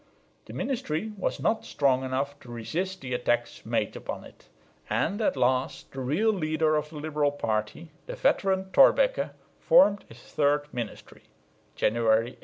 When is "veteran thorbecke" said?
8.15-9.29